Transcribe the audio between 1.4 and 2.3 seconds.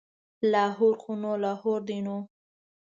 لاهور دی نو.